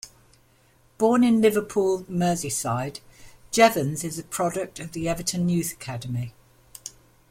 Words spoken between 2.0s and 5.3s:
Merseyside, Jevons is a product of the